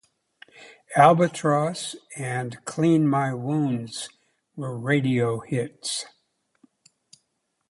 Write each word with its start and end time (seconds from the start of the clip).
"Albatross" 0.95 1.95
and 2.17 2.65
"Clean 2.65 3.07
My 3.07 3.35
Wounds" 3.35 4.09
were 4.55 4.75
radio 4.75 5.41
hits. 5.41 6.07